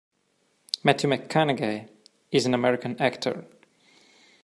Matthew 0.83 1.11
McConaughey 1.11 1.87
is 2.31 2.47
an 2.47 2.55
American 2.55 2.99
actor. 2.99 3.45